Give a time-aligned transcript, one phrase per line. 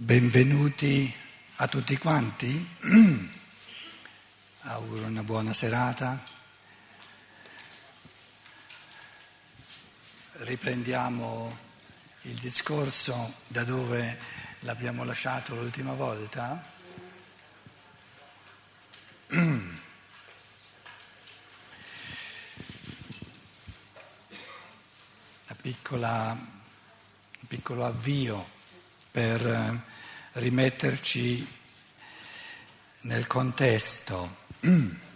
[0.00, 1.12] Benvenuti
[1.56, 2.76] a tutti quanti,
[4.62, 6.22] auguro una buona serata.
[10.34, 11.58] Riprendiamo
[12.22, 14.16] il discorso da dove
[14.60, 16.64] l'abbiamo lasciato l'ultima volta.
[19.26, 19.80] Una
[25.60, 28.57] piccola, un piccolo avvio
[29.10, 29.80] per eh,
[30.40, 31.56] rimetterci
[33.02, 34.46] nel contesto.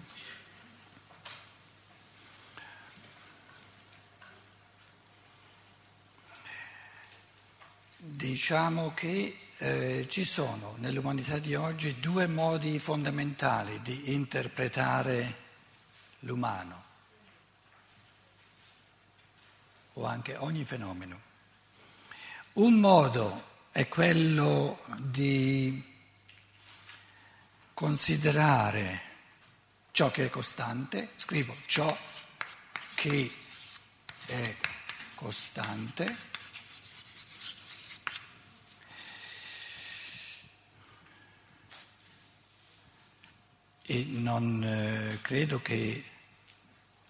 [7.97, 15.41] Diciamo che eh, ci sono nell'umanità di oggi due modi fondamentali di interpretare
[16.21, 16.83] l'umano
[19.95, 21.21] o anche ogni fenomeno.
[22.55, 25.83] Un modo è quello di
[27.73, 29.01] considerare
[29.93, 31.97] ciò che è costante, scrivo ciò
[32.95, 33.33] che
[34.27, 34.57] è
[35.15, 36.17] costante,
[43.85, 46.05] e non eh, credo che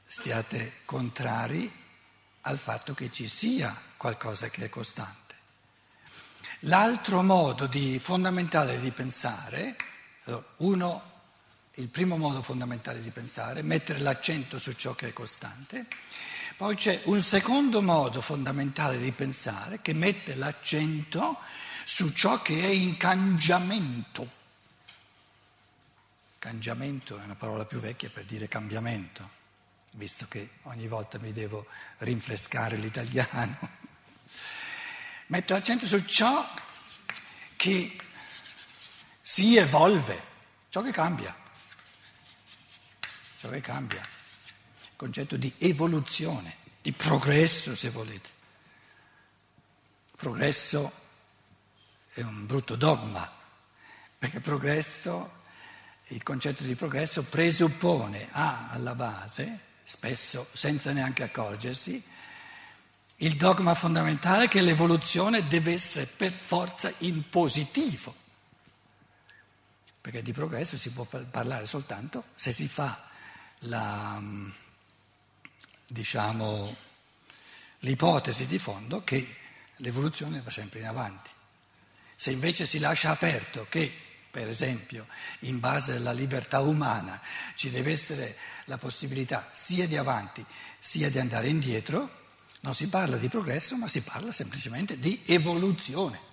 [0.06, 1.70] siate contrari
[2.42, 5.21] al fatto che ci sia qualcosa che è costante.
[6.66, 9.76] L'altro modo di, fondamentale di pensare,
[10.58, 11.02] uno,
[11.74, 15.86] il primo modo fondamentale di pensare, mettere l'accento su ciò che è costante,
[16.56, 21.38] poi c'è un secondo modo fondamentale di pensare che mette l'accento
[21.84, 24.40] su ciò che è in cangiamento.
[26.38, 29.28] Cangiamento è una parola più vecchia per dire cambiamento,
[29.94, 31.66] visto che ogni volta mi devo
[31.98, 33.80] rinfrescare l'italiano.
[35.32, 36.46] Metto l'accento su ciò
[37.56, 37.96] che
[39.22, 40.22] si evolve,
[40.68, 41.34] ciò che cambia,
[43.40, 48.28] ciò che cambia, il concetto di evoluzione, di progresso se volete.
[50.16, 50.92] Progresso
[52.12, 53.26] è un brutto dogma,
[54.18, 55.44] perché progresso,
[56.08, 62.04] il concetto di progresso presuppone, ha alla base, spesso senza neanche accorgersi,
[63.22, 68.14] il dogma fondamentale è che l'evoluzione deve essere per forza in positivo,
[70.00, 73.08] perché di progresso si può parlare soltanto se si fa
[73.60, 74.20] la,
[75.86, 76.76] diciamo,
[77.80, 79.36] l'ipotesi di fondo che
[79.76, 81.30] l'evoluzione va sempre in avanti.
[82.16, 83.92] Se invece si lascia aperto che,
[84.32, 85.06] per esempio,
[85.40, 87.20] in base alla libertà umana
[87.54, 90.44] ci deve essere la possibilità sia di avanti
[90.80, 92.21] sia di andare indietro,
[92.62, 96.30] non si parla di progresso, ma si parla semplicemente di evoluzione.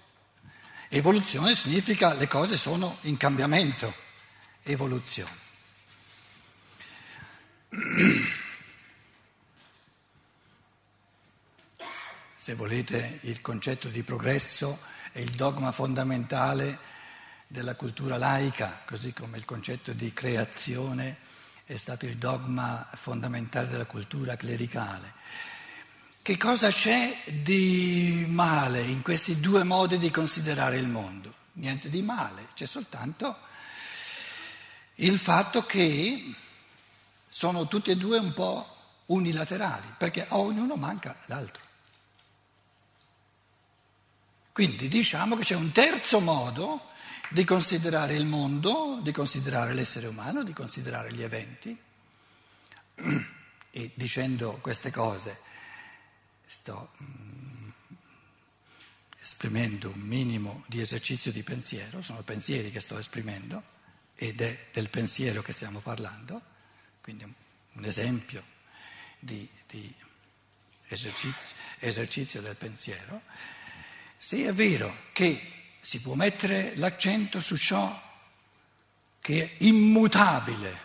[0.89, 3.93] Evoluzione significa le cose sono in cambiamento.
[4.63, 5.37] Evoluzione.
[12.37, 14.79] Se volete, il concetto di progresso
[15.11, 16.77] è il dogma fondamentale
[17.47, 21.17] della cultura laica, così come il concetto di creazione
[21.65, 25.13] è stato il dogma fondamentale della cultura clericale.
[26.29, 31.33] Che cosa c'è di male in questi due modi di considerare il mondo?
[31.53, 33.35] Niente di male, c'è soltanto
[34.97, 36.31] il fatto che
[37.27, 38.75] sono tutti e due un po'
[39.07, 41.63] unilaterali, perché a ognuno manca l'altro.
[44.51, 46.89] Quindi diciamo che c'è un terzo modo
[47.29, 51.75] di considerare il mondo, di considerare l'essere umano, di considerare gli eventi.
[53.71, 55.47] E dicendo queste cose
[56.49, 57.69] sto mm,
[59.21, 63.61] esprimendo un minimo di esercizio di pensiero, sono pensieri che sto esprimendo
[64.15, 66.41] ed è del pensiero che stiamo parlando,
[67.03, 67.33] quindi un,
[67.73, 68.43] un esempio
[69.19, 69.93] di, di
[70.87, 73.21] esercizio, esercizio del pensiero.
[74.17, 78.07] Se è vero che si può mettere l'accento su ciò
[79.21, 80.79] che è immutabile,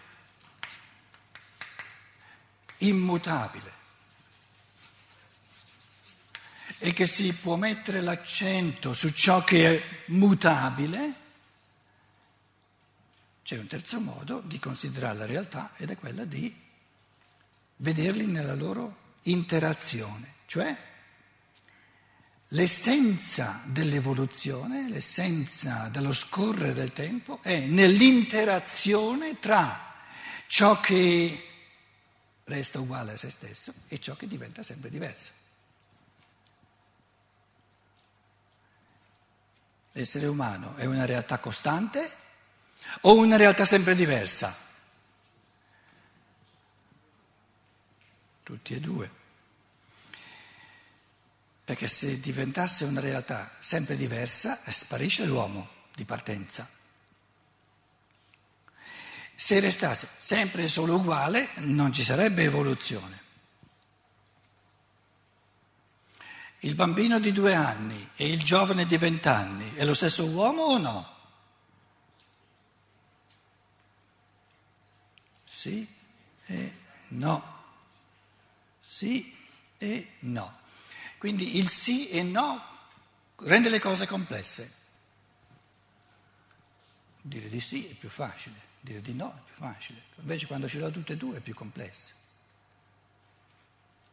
[2.79, 3.74] immutabile,
[6.85, 11.15] e che si può mettere l'accento su ciò che è mutabile,
[13.43, 16.55] c'è un terzo modo di considerare la realtà ed è quella di
[17.77, 20.77] vederli nella loro interazione, cioè
[22.49, 29.95] l'essenza dell'evoluzione, l'essenza dello scorrere del tempo è nell'interazione tra
[30.49, 31.49] ciò che
[32.45, 35.44] resta uguale a se stesso e ciò che diventa sempre diverso.
[39.97, 42.17] L'essere umano è una realtà costante
[43.03, 44.57] o una realtà sempre diversa?
[48.43, 49.11] Tutti e due.
[51.65, 56.69] Perché se diventasse una realtà sempre diversa, sparisce l'uomo di partenza.
[59.37, 63.24] Se restasse sempre solo uguale, non ci sarebbe evoluzione.
[66.65, 70.79] Il bambino di due anni e il giovane di vent'anni è lo stesso uomo o
[70.79, 71.13] no?
[75.45, 75.87] Sì
[76.47, 76.73] e
[77.09, 77.63] no.
[78.81, 79.37] Sì
[79.77, 80.59] e no.
[81.19, 82.65] Quindi il sì e no
[83.41, 84.73] rende le cose complesse.
[87.21, 90.03] Dire di sì è più facile, dire di no è più facile.
[90.15, 92.15] Invece quando ce l'ho tutte e due è più complessa.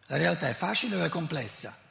[0.07, 1.89] La realtà è facile o è complessa?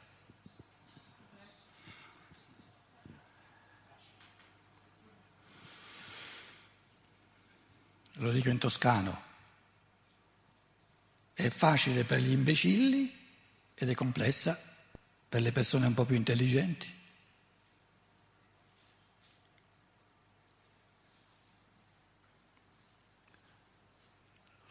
[8.15, 9.29] Lo dico in toscano.
[11.33, 13.19] È facile per gli imbecilli
[13.73, 14.59] ed è complessa
[15.27, 16.99] per le persone un po' più intelligenti.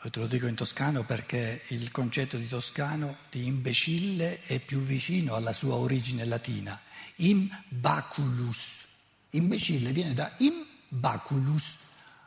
[0.02, 5.34] Te lo dico in toscano perché il concetto di toscano, di imbecille, è più vicino
[5.34, 6.81] alla sua origine latina,
[7.16, 8.87] imbaculus.
[9.31, 11.78] Imbecille viene da imbaculus,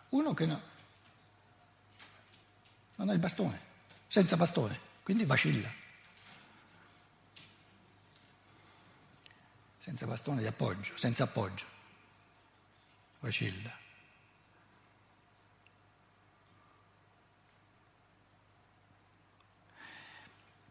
[0.09, 0.61] uno che no,
[2.95, 3.59] non ha il bastone,
[4.07, 5.81] senza bastone, quindi vacilla.
[9.83, 11.65] senza bastone di appoggio, senza appoggio,
[13.19, 13.77] vacilla.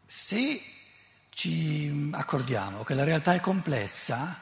[0.07, 0.63] Se
[1.29, 4.35] ci accordiamo che la realtà è complessa,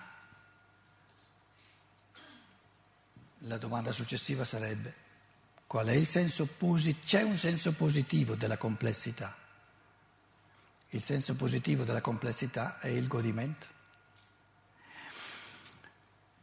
[3.40, 5.01] la domanda successiva sarebbe
[5.72, 7.06] qual è il senso positivo?
[7.06, 9.34] C'è un senso positivo della complessità.
[10.90, 13.68] Il senso positivo della complessità è il godimento.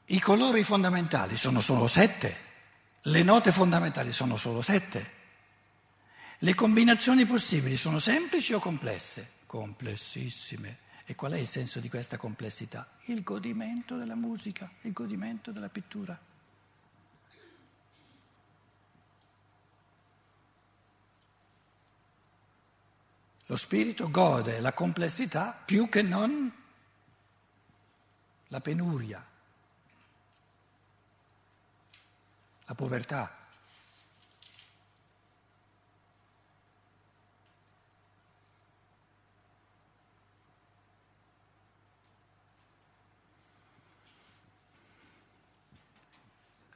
[0.06, 2.36] I colori fondamentali sono solo sette,
[3.02, 5.10] le note fondamentali sono solo sette.
[6.38, 9.32] Le combinazioni possibili sono semplici o complesse?
[9.44, 10.78] Complessissime.
[11.04, 12.88] E qual è il senso di questa complessità?
[13.08, 16.18] Il godimento della musica, il godimento della pittura.
[23.50, 26.52] Lo spirito gode la complessità più che non
[28.48, 29.28] la penuria.
[32.68, 33.34] la povertà.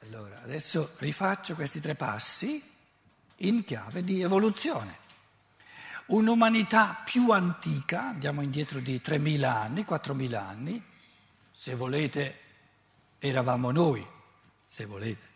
[0.01, 2.71] Allora, adesso rifaccio questi tre passi
[3.37, 5.02] in chiave di evoluzione.
[6.07, 10.83] Un'umanità più antica, andiamo indietro di 3.000 anni, 4.000 anni,
[11.51, 12.39] se volete
[13.19, 14.05] eravamo noi,
[14.65, 15.31] se volete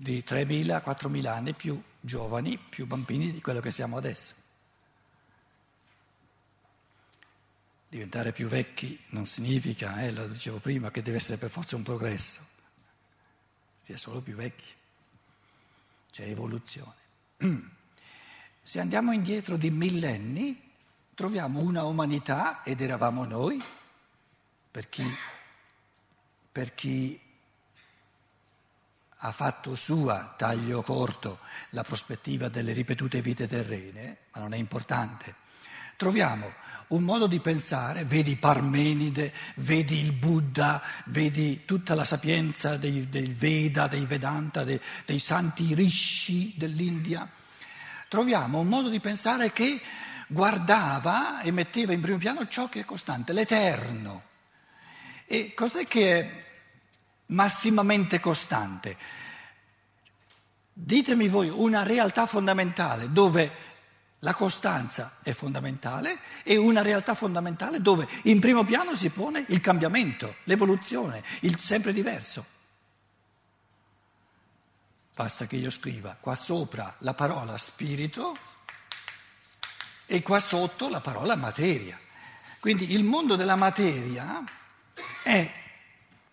[0.00, 4.34] di 3.000-4.000 anni più giovani, più bambini di quello che siamo adesso.
[7.86, 11.82] Diventare più vecchi non significa, eh, lo dicevo prima, che deve essere per forza un
[11.82, 12.40] progresso,
[13.76, 14.72] si è solo più vecchi,
[16.10, 16.98] c'è evoluzione.
[18.70, 20.56] Se andiamo indietro di millenni,
[21.16, 23.60] troviamo una umanità, ed eravamo noi,
[24.70, 25.04] per chi,
[26.52, 27.20] per chi
[29.16, 35.34] ha fatto sua, taglio corto, la prospettiva delle ripetute vite terrene, ma non è importante.
[35.96, 36.52] Troviamo
[36.90, 43.34] un modo di pensare, vedi Parmenide, vedi il Buddha, vedi tutta la sapienza dei, del
[43.34, 47.28] Veda, dei Vedanta, dei, dei santi rishi dell'India.
[48.10, 49.80] Troviamo un modo di pensare che
[50.26, 54.24] guardava e metteva in primo piano ciò che è costante, l'eterno.
[55.26, 56.44] E cos'è che è
[57.26, 58.96] massimamente costante.
[60.72, 63.52] Ditemi voi una realtà fondamentale dove
[64.18, 69.60] la costanza è fondamentale e una realtà fondamentale dove in primo piano si pone il
[69.60, 72.58] cambiamento, l'evoluzione, il sempre diverso.
[75.20, 78.34] Basta che io scriva qua sopra la parola spirito
[80.06, 82.00] e qua sotto la parola materia.
[82.58, 84.42] Quindi il mondo della materia
[85.22, 85.52] è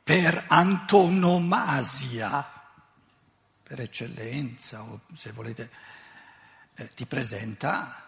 [0.02, 2.50] per antonomasia,
[3.62, 5.70] per eccellenza o se volete,
[6.76, 8.06] eh, ti presenta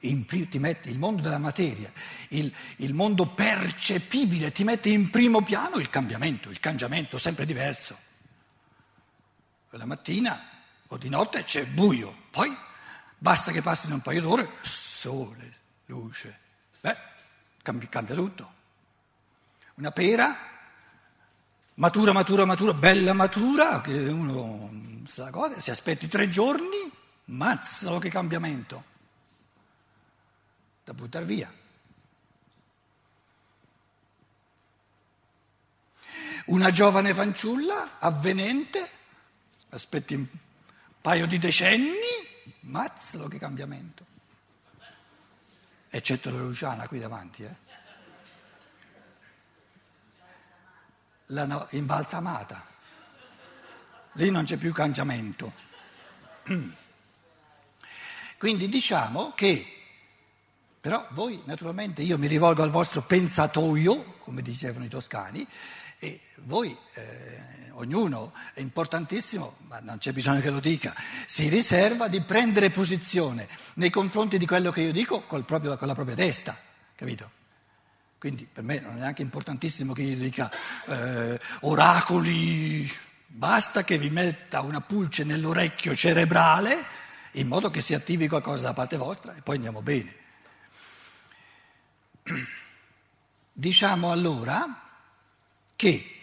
[0.00, 1.92] ti mette il mondo della materia,
[2.30, 8.06] il, il, mondo percepibile, ti mette in primo piano il cambiamento, il cambiamento sempre diverso.
[9.70, 10.42] La mattina
[10.86, 12.56] o di notte c'è buio, poi
[13.18, 15.56] basta che passino un paio d'ore, sole,
[15.86, 16.38] luce,
[16.80, 16.96] beh,
[17.62, 18.52] cambia, cambia tutto.
[19.74, 20.36] Una pera,
[21.74, 26.90] matura, matura, matura, bella matura, che uno sa cosa, si aspetti tre giorni,
[27.26, 28.84] mazzalo che cambiamento
[30.84, 31.52] da buttare via.
[36.46, 38.90] Una giovane fanciulla avvenente,
[39.70, 40.26] aspetti un
[41.00, 41.92] paio di decenni,
[42.60, 44.04] mazzalo che cambiamento.
[45.88, 47.66] Eccetto la Luciana qui davanti, eh.
[51.32, 52.66] La no, imbalsamata.
[54.12, 55.52] Lì non c'è più cambiamento.
[58.38, 59.78] Quindi diciamo che
[60.80, 65.46] però voi, naturalmente, io mi rivolgo al vostro pensatoio, come dicevano i toscani,
[65.98, 70.94] e voi, eh, ognuno, è importantissimo, ma non c'è bisogno che lo dica,
[71.26, 75.94] si riserva di prendere posizione nei confronti di quello che io dico proprio, con la
[75.94, 76.56] propria testa,
[76.94, 77.30] capito?
[78.18, 80.50] Quindi per me non è neanche importantissimo che io dica
[80.86, 82.90] eh, oracoli,
[83.26, 88.72] basta che vi metta una pulce nell'orecchio cerebrale in modo che si attivi qualcosa da
[88.72, 90.14] parte vostra e poi andiamo bene.
[93.52, 94.87] Diciamo allora
[95.78, 96.16] che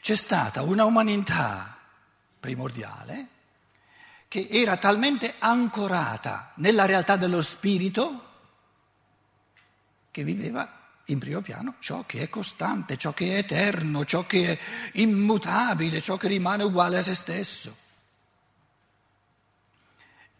[0.00, 1.76] c'è stata una umanità
[2.38, 3.26] primordiale
[4.28, 8.28] che era talmente ancorata nella realtà dello spirito
[10.12, 14.52] che viveva in primo piano ciò che è costante, ciò che è eterno, ciò che
[14.52, 14.58] è
[15.00, 17.76] immutabile, ciò che rimane uguale a se stesso.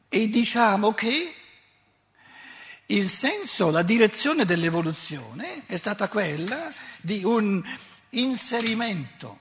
[0.08, 1.34] E diciamo che
[2.86, 7.60] il senso, la direzione dell'evoluzione è stata quella di un
[8.10, 9.38] inserimento,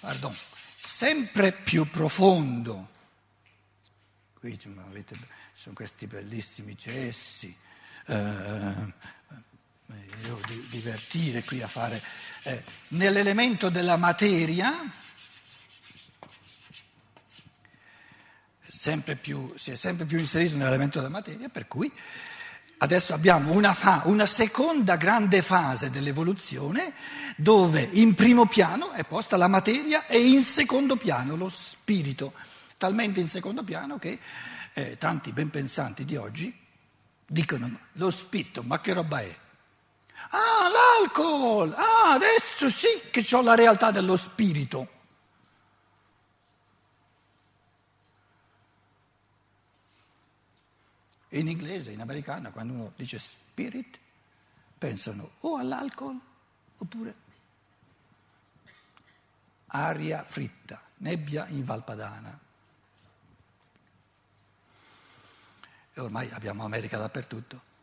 [0.00, 0.36] pardon,
[0.82, 2.88] sempre più profondo.
[4.38, 5.16] Qui avete,
[5.52, 7.54] sono questi bellissimi cessi.
[8.06, 8.94] Eh,
[10.24, 12.02] io divertire qui a fare
[12.42, 14.72] eh, nell'elemento della materia
[18.86, 21.92] sempre più, si è sempre più inserito nell'elemento della materia, per cui
[22.78, 26.94] adesso abbiamo una, fa, una seconda grande fase dell'evoluzione
[27.36, 32.32] dove in primo piano è posta la materia e in secondo piano lo spirito,
[32.76, 34.18] talmente in secondo piano che
[34.74, 36.54] eh, tanti ben pensanti di oggi
[37.26, 39.36] dicono lo spirito, ma che roba è?
[40.30, 41.72] Ah, l'alcol!
[41.72, 44.88] Ah, adesso sì che ho la realtà dello spirito.
[51.36, 53.98] In inglese, in americano, quando uno dice spirit,
[54.78, 56.16] pensano o all'alcol
[56.78, 57.14] oppure
[59.66, 62.38] aria fritta, nebbia in Valpadana.
[65.92, 67.74] E ormai abbiamo America dappertutto.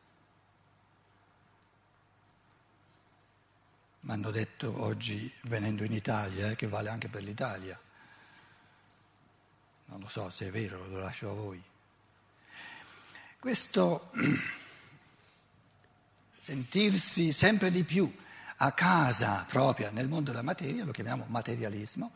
[4.01, 7.79] Mi hanno detto oggi, venendo in Italia, eh, che vale anche per l'Italia.
[9.85, 11.63] Non lo so se è vero, lo lascio a voi.
[13.43, 14.09] Questo
[16.39, 18.09] sentirsi sempre di più
[18.55, 22.13] a casa propria nel mondo della materia, lo chiamiamo materialismo,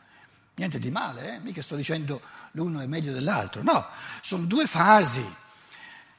[0.54, 1.38] niente di male, eh?
[1.40, 3.86] mica sto dicendo l'uno è meglio dell'altro, no,
[4.22, 5.22] sono due fasi.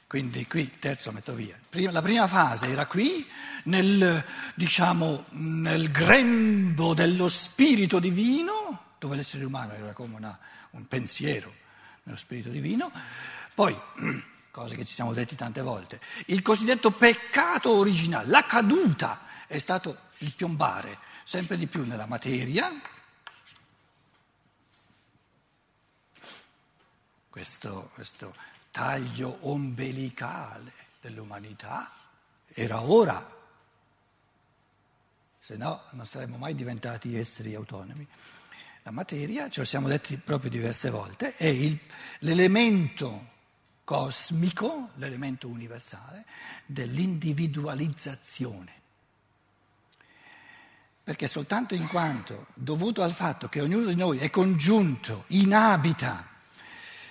[0.05, 1.57] Quindi qui, il terzo metto via.
[1.89, 3.27] la prima fase era qui,
[3.63, 4.23] nel,
[4.53, 10.37] diciamo, nel grembo dello spirito divino, dove l'essere umano era come una,
[10.69, 11.51] un pensiero
[12.03, 12.91] nello spirito divino,
[13.55, 13.75] poi
[14.59, 16.01] cose che ci siamo detti tante volte.
[16.25, 22.69] Il cosiddetto peccato originale, la caduta è stato il piombare sempre di più nella materia.
[27.29, 28.35] Questo, questo
[28.71, 31.93] taglio ombelicale dell'umanità
[32.47, 33.37] era ora,
[35.39, 38.05] se no non saremmo mai diventati esseri autonomi.
[38.83, 41.79] La materia, ce lo siamo detti proprio diverse volte, è il,
[42.19, 43.37] l'elemento
[43.89, 46.23] cosmico, l'elemento universale,
[46.67, 48.71] dell'individualizzazione.
[51.03, 56.27] Perché soltanto in quanto, dovuto al fatto che ognuno di noi è congiunto, inabita,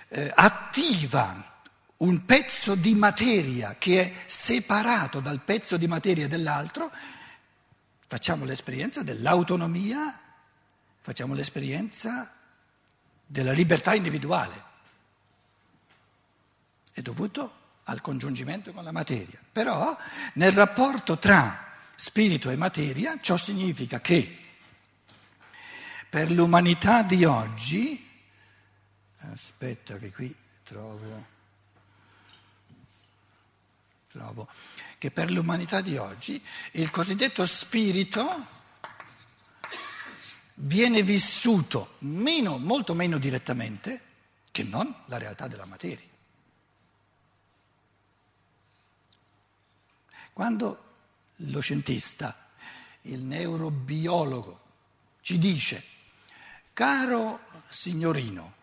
[0.07, 1.59] eh, attiva
[1.97, 6.89] un pezzo di materia che è separato dal pezzo di materia dell'altro,
[8.07, 10.17] facciamo l'esperienza dell'autonomia,
[11.01, 12.33] facciamo l'esperienza
[13.25, 14.67] della libertà individuale
[16.91, 19.39] è dovuto al congiungimento con la materia.
[19.51, 19.97] Però
[20.33, 24.37] nel rapporto tra spirito e materia ciò significa che
[26.09, 28.07] per l'umanità di oggi,
[29.31, 31.25] aspetta che qui trovo,
[34.09, 34.47] trovo
[34.97, 36.43] che per l'umanità di oggi
[36.73, 38.57] il cosiddetto spirito
[40.55, 44.01] viene vissuto meno, molto meno direttamente
[44.51, 46.08] che non la realtà della materia.
[50.39, 50.83] Quando
[51.35, 52.47] lo scientista,
[53.01, 54.61] il neurobiologo,
[55.19, 55.83] ci dice,
[56.71, 58.53] caro signorino,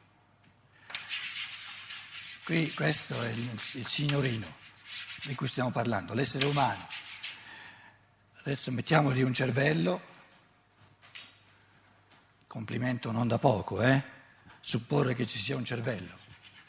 [2.44, 4.50] qui questo è il, signorino
[5.24, 6.88] di cui stiamo parlando, l'essere umano,
[8.36, 10.00] adesso mettiamogli un cervello,
[12.46, 14.02] complimento non da poco, eh?
[14.60, 16.18] supporre che ci sia un cervello.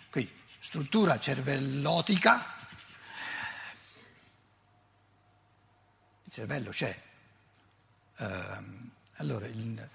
[0.10, 2.57] Qui, struttura cervellotica
[6.28, 6.96] il cervello c'è.
[8.18, 8.26] Uh,
[9.16, 9.90] allora, il,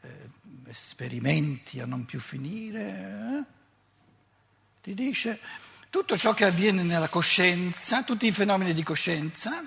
[0.00, 0.28] eh,
[0.66, 3.44] esperimenti a non più finire, eh?
[4.82, 5.38] ti dice
[5.88, 9.64] tutto ciò che avviene nella coscienza, tutti i fenomeni di coscienza,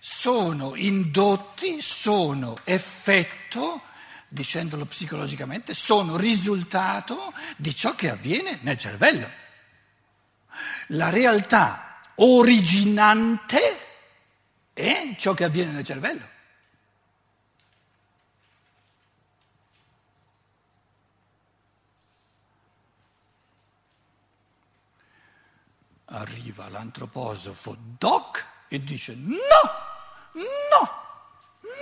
[0.00, 3.82] sono indotti, sono effetto,
[4.26, 9.30] dicendolo psicologicamente, sono risultato di ciò che avviene nel cervello.
[10.88, 13.89] La realtà originante
[14.80, 16.38] è ciò che avviene nel cervello.
[26.06, 29.36] Arriva l'antroposofo Doc e dice no,
[30.32, 30.90] no,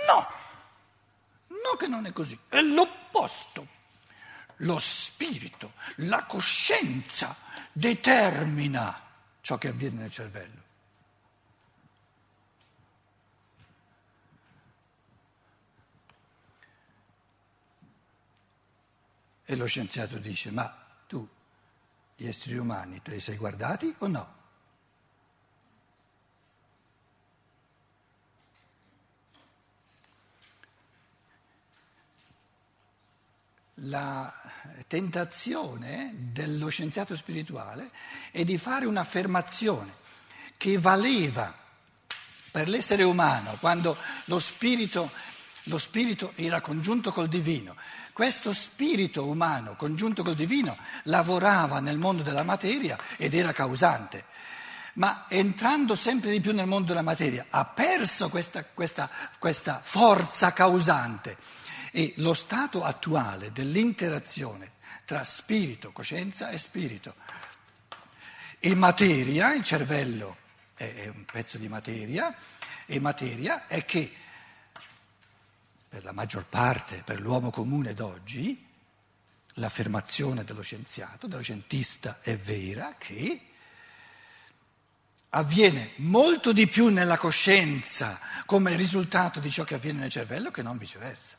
[0.05, 0.27] no,
[1.47, 3.77] no che non è così, è l'opposto.
[4.63, 7.35] Lo spirito, la coscienza
[7.71, 9.07] determina
[9.39, 10.67] ciò che avviene nel cervello.
[19.49, 20.71] E lo scienziato dice, ma
[21.07, 21.27] tu
[22.15, 24.35] gli esseri umani te li sei guardati o no?
[33.73, 34.31] La
[34.85, 37.89] tentazione dello scienziato spirituale
[38.29, 39.95] è di fare un'affermazione
[40.57, 41.51] che valeva
[42.51, 45.09] per l'essere umano quando lo spirito,
[45.63, 47.75] lo spirito era congiunto col divino
[48.19, 54.25] questo spirito umano congiunto col divino lavorava nel mondo della materia ed era causante,
[54.95, 60.51] ma entrando sempre di più nel mondo della materia ha perso questa, questa, questa forza
[60.51, 61.37] causante.
[61.93, 64.73] E lo stato attuale dell'interazione
[65.05, 67.15] tra spirito, coscienza e spirito.
[68.59, 70.35] E materia, il cervello
[70.75, 72.35] è un pezzo di materia,
[72.85, 74.13] e materia è che
[75.89, 78.67] per la maggior parte, per l'uomo comune d'oggi,
[79.55, 83.41] l'affermazione dello scienziato, dello scientista è vera che
[85.29, 90.61] avviene molto di più nella coscienza come risultato di ciò che avviene nel cervello che
[90.61, 91.35] non viceversa.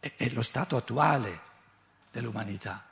[0.00, 1.40] È, è lo stato attuale
[2.10, 2.84] dell'umanità.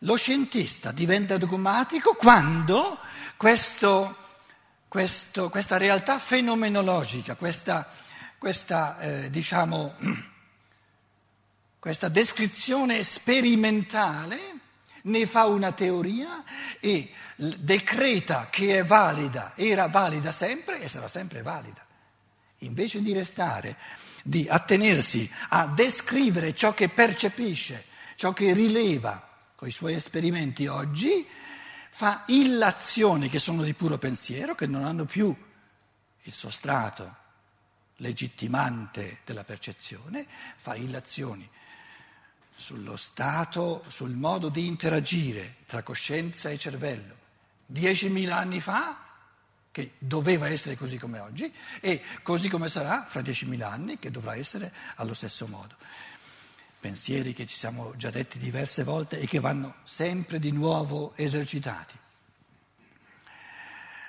[0.00, 2.98] Lo scientista diventa dogmatico quando
[3.36, 4.16] questo
[4.96, 7.86] questo, questa realtà fenomenologica, questa,
[8.38, 9.94] questa, eh, diciamo,
[11.78, 14.38] questa descrizione sperimentale,
[15.02, 16.42] ne fa una teoria
[16.80, 21.84] e decreta che è valida, era valida sempre e sarà sempre valida.
[22.60, 23.76] Invece di restare,
[24.24, 31.28] di attenersi a descrivere ciò che percepisce, ciò che rileva con i suoi esperimenti oggi,
[31.96, 35.34] fa illazioni che sono di puro pensiero, che non hanno più
[36.24, 37.16] il sostrato
[37.96, 41.48] legittimante della percezione, fa illazioni
[42.54, 47.16] sullo stato, sul modo di interagire tra coscienza e cervello.
[47.64, 49.02] Diecimila anni fa,
[49.72, 54.36] che doveva essere così come oggi, e così come sarà fra diecimila anni, che dovrà
[54.36, 55.76] essere allo stesso modo
[56.86, 61.98] pensieri che ci siamo già detti diverse volte e che vanno sempre di nuovo esercitati.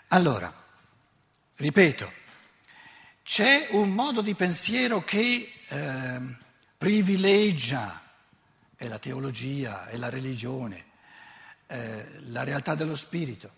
[0.09, 0.53] Allora,
[1.55, 2.13] ripeto,
[3.23, 6.21] c'è un modo di pensiero che eh,
[6.77, 7.99] privilegia,
[8.75, 10.85] è la teologia, è la religione,
[11.65, 13.56] eh, la realtà dello spirito.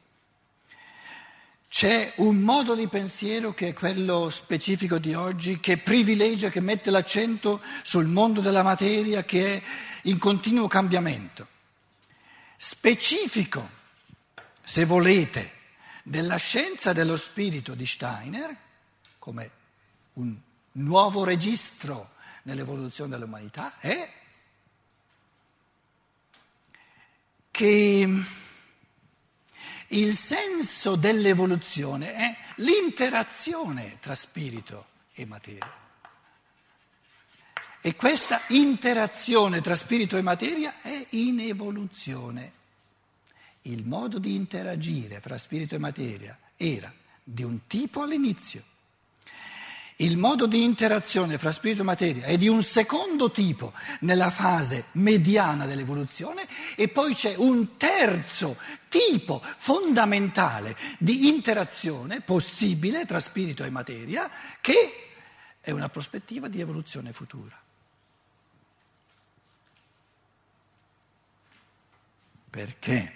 [1.69, 6.89] C'è un modo di pensiero che è quello specifico di oggi, che privilegia, che mette
[6.89, 9.63] l'accento sul mondo della materia che è
[10.03, 11.47] in continuo cambiamento.
[12.57, 13.69] Specifico
[14.63, 15.57] se volete,
[16.03, 18.57] della scienza dello spirito di Steiner,
[19.19, 19.51] come
[20.13, 20.35] un
[20.71, 24.11] nuovo registro nell'evoluzione dell'umanità, è
[27.51, 28.23] che
[29.89, 35.77] il senso dell'evoluzione è l'interazione tra spirito e materia.
[37.81, 42.51] E questa interazione tra spirito e materia è in evoluzione.
[43.63, 48.63] Il modo di interagire fra spirito e materia era di un tipo all'inizio.
[50.01, 54.85] Il modo di interazione fra spirito e materia è di un secondo tipo nella fase
[54.93, 58.55] mediana dell'evoluzione e poi c'è un terzo
[58.87, 64.31] tipo fondamentale di interazione possibile tra spirito e materia
[64.61, 65.09] che
[65.59, 67.61] è una prospettiva di evoluzione futura.
[72.49, 73.13] Perché?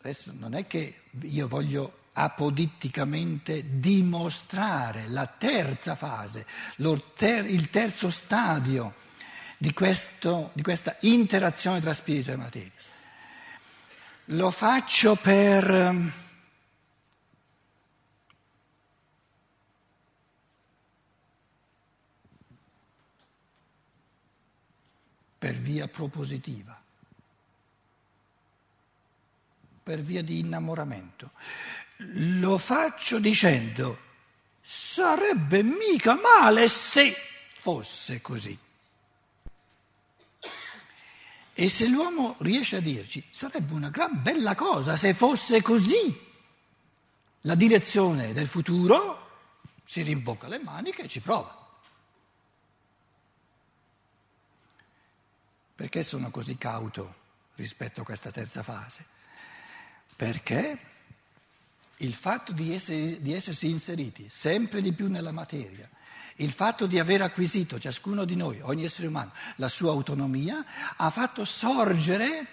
[0.00, 8.94] Adesso non è che io voglio apoditticamente dimostrare la terza fase, il terzo stadio
[9.58, 12.72] di, questo, di questa interazione tra spirito e materia.
[14.26, 16.24] Lo faccio per...
[25.38, 26.76] per via propositiva
[29.86, 31.30] per via di innamoramento.
[31.98, 33.98] Lo faccio dicendo,
[34.60, 37.16] sarebbe mica male se
[37.60, 38.58] fosse così.
[41.58, 46.24] E se l'uomo riesce a dirci, sarebbe una gran bella cosa se fosse così,
[47.42, 49.24] la direzione del futuro
[49.84, 51.64] si rimbocca le maniche e ci prova.
[55.74, 57.14] Perché sono così cauto
[57.54, 59.06] rispetto a questa terza fase?
[60.16, 60.78] Perché
[61.98, 65.88] il fatto di, essere, di essersi inseriti sempre di più nella materia,
[66.36, 70.64] il fatto di aver acquisito ciascuno di noi, ogni essere umano, la sua autonomia,
[70.96, 72.46] ha fatto sorgere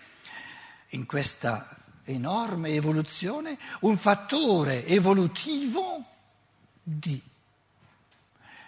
[0.89, 6.05] in questa enorme evoluzione un fattore evolutivo
[6.81, 7.21] di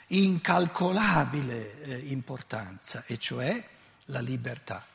[0.07, 3.63] incalcolabile eh, importanza, e cioè
[4.05, 4.85] la libertà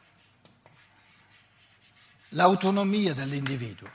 [2.31, 3.91] l'autonomia dell'individuo.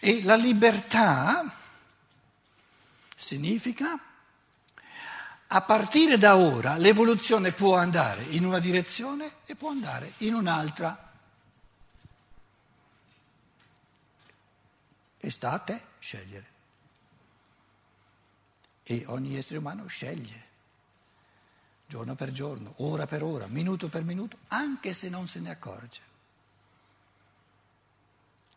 [0.00, 1.54] E la libertà
[3.14, 3.98] significa
[5.52, 11.12] a partire da ora l'evoluzione può andare in una direzione e può andare in un'altra.
[15.18, 16.46] E sta a te scegliere.
[18.84, 20.44] E ogni essere umano sceglie,
[21.86, 26.09] giorno per giorno, ora per ora, minuto per minuto, anche se non se ne accorge.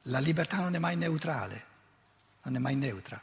[0.08, 1.66] La libertà non è mai neutrale,
[2.44, 3.22] non è mai neutra.